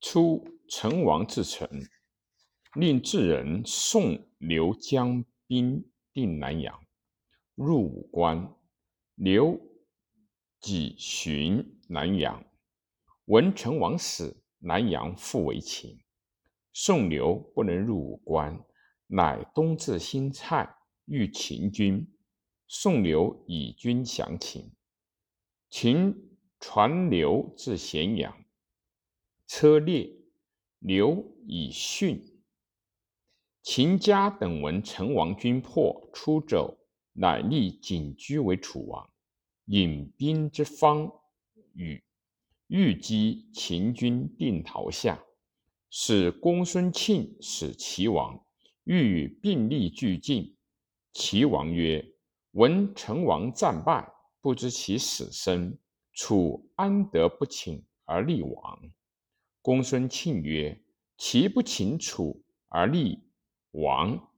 [0.00, 1.68] 初，成王至陈，
[2.74, 6.80] 令智人宋刘将兵定南阳，
[7.54, 8.54] 入武关。
[9.14, 9.60] 刘
[10.58, 12.44] 己寻南阳，
[13.26, 16.00] 闻成王死，南阳复为秦。
[16.72, 18.64] 宋刘不能入武关，
[19.06, 20.74] 乃东至新蔡，
[21.04, 22.10] 遇秦军。
[22.66, 24.72] 宋刘以军降秦。
[25.68, 28.39] 秦传刘至咸阳，
[29.52, 30.08] 车裂，
[30.78, 32.22] 刘以殉。
[33.62, 36.78] 秦家等闻成王军破，出走，
[37.14, 39.10] 乃立景驹为楚王。
[39.64, 41.10] 引兵之方
[41.72, 42.00] 与
[42.68, 45.20] 欲击秦军，定陶下，
[45.90, 48.46] 使公孙庆使齐王，
[48.84, 50.56] 欲与并立俱进。
[51.12, 52.14] 齐王曰
[52.54, 54.08] ：“闻成王战败，
[54.40, 55.76] 不知其死生，
[56.12, 58.80] 楚安得不请而立王？”
[59.70, 60.82] 公孙庆曰
[61.16, 63.22] ：“齐不请楚而立
[63.70, 64.28] 王，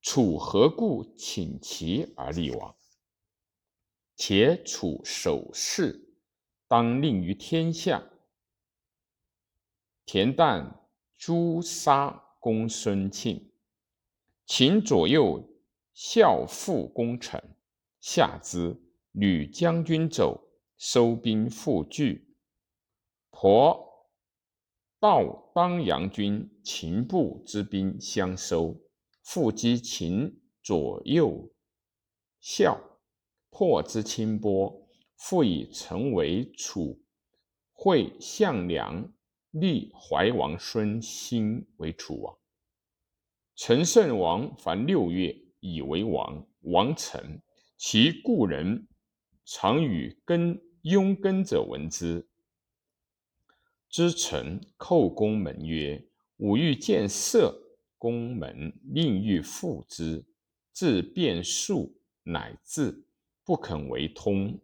[0.00, 2.74] 楚何故请齐而立王？”
[4.16, 6.14] 且楚守势，
[6.66, 8.02] 当令于天下。
[10.06, 10.72] 田旦
[11.18, 13.52] 诛杀公孙庆，
[14.46, 15.46] 秦左右
[15.92, 17.54] 效父功臣，
[18.00, 18.80] 下之。
[19.12, 20.42] 吕将军走，
[20.78, 22.34] 收兵复拒。
[23.30, 23.89] 婆
[25.00, 28.78] 道当阳君秦部之兵相收，
[29.22, 31.50] 复击秦左右
[32.38, 32.78] 校。
[33.52, 37.02] 破之清波，复以陈为楚，
[37.72, 39.12] 会项梁，
[39.50, 42.38] 立怀王孙兴为楚王。
[43.56, 46.46] 陈胜王凡六月，以为王。
[46.60, 47.42] 王臣，
[47.76, 48.86] 其故人
[49.44, 52.29] 常与根拥根者闻之。
[53.90, 56.02] 之臣叩宫门曰
[56.38, 57.66] ：“吾欲见色。”
[57.98, 60.24] 宫门令欲复之，
[60.72, 63.04] 自变数，乃至。
[63.44, 64.58] 不肯为通。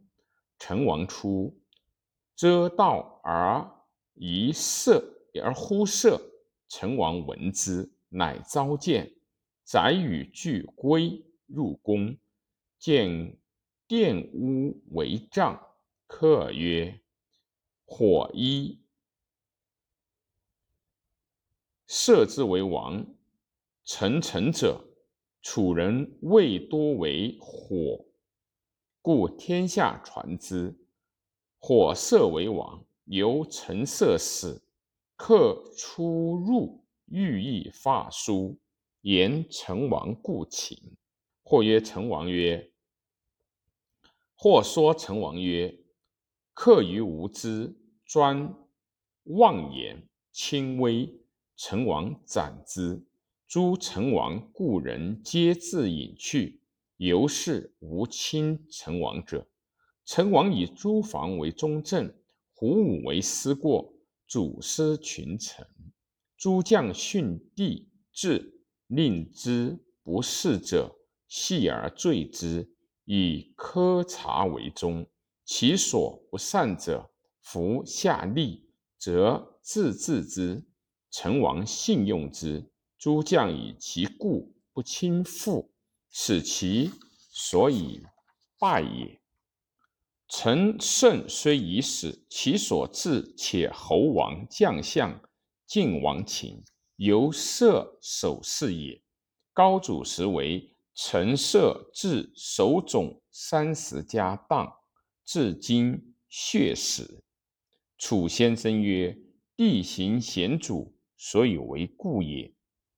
[0.59, 1.54] 成王出，
[2.34, 3.69] 遮道而
[4.15, 5.04] 一色，
[5.42, 6.19] 而忽色。
[6.69, 9.12] 成王闻之，乃召见，
[9.65, 12.16] 载与俱归，入宫，
[12.78, 13.36] 见
[13.86, 15.60] 殿屋为帐，
[16.06, 17.00] 客曰
[17.84, 18.78] ：“火一
[21.86, 23.06] 射之为王。
[23.84, 24.84] 成臣者，
[25.42, 28.04] 楚人未多为火。”
[29.00, 30.76] 故天下传之，
[31.58, 34.62] 火色为王，由陈色死。
[35.14, 38.58] 客出入，欲意发书，
[39.03, 40.97] 言成王故请。
[41.44, 42.72] 或曰成王曰，
[44.34, 45.78] 或说成王曰：
[46.53, 48.53] 客于无知，专
[49.22, 51.08] 妄言，轻微。
[51.56, 53.03] 成王斩之。
[53.49, 56.61] 诸成王故人皆自隐去。
[56.97, 59.47] 由是无亲成王者。
[60.05, 62.15] 成王以诸房为中正，
[62.55, 63.93] 胡武为司过，
[64.27, 65.66] 主司群臣。
[66.37, 70.97] 诸将训帝至，令之不事者，
[71.28, 72.71] 细而罪之，
[73.05, 75.06] 以苛察为宗。
[75.45, 78.62] 其所不善者，服下吏，
[78.99, 80.65] 则自治之。
[81.19, 82.62] 成王信用之，
[82.99, 85.72] 诸将以其故不亲附。
[86.10, 86.91] 使其
[87.31, 88.03] 所以
[88.59, 89.19] 败也。
[90.28, 95.19] 陈胜虽已死，其所至且侯王将相
[95.66, 96.62] 晋王秦，
[96.97, 99.00] 由射守势也。
[99.54, 104.71] 高祖时为陈涉至守冢三十家当，
[105.25, 107.25] 至今血死。
[107.97, 109.19] 楚先生曰
[109.56, 112.53] ：“地形险阻，所以为故也；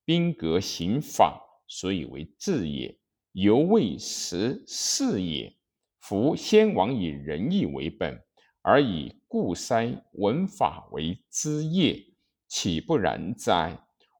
[0.05, 2.99] 兵革刑法，所以为治也。”
[3.33, 5.57] 犹未识事也。
[6.01, 8.21] 夫先王以仁义为本，
[8.63, 12.03] 而以固塞文法为之业，
[12.49, 13.79] 岂不然哉？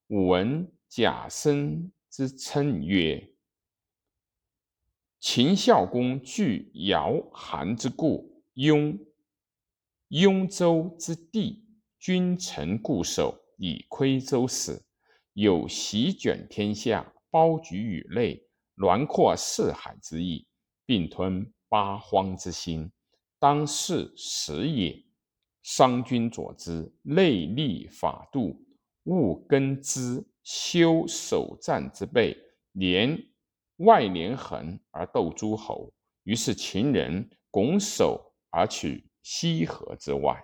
[0.09, 3.33] 吾闻贾生之称曰
[5.19, 8.97] ：“秦孝公据尧韩之故，雍
[10.09, 11.65] 雍州之地，
[11.99, 14.83] 君臣固守，以窥周史，
[15.35, 18.43] 有席卷天下，包举宇内。”
[18.81, 20.47] 栾阔四海之意，
[20.87, 22.89] 并吞八荒之心，
[23.41, 25.05] 当是时也。
[25.65, 28.65] 商君佐之，内立法度，
[29.07, 32.37] 务根之修守战之备，
[32.73, 33.21] 连
[33.79, 35.93] 外连横而斗诸侯。
[36.23, 40.41] 于是秦人拱手而取西河之外。